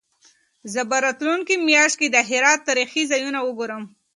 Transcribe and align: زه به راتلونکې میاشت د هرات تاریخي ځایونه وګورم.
زه 0.73 0.81
به 0.89 0.97
راتلونکې 1.05 1.55
میاشت 1.67 1.99
د 2.13 2.17
هرات 2.29 2.59
تاریخي 2.69 3.03
ځایونه 3.11 3.39
وګورم. 3.43 3.83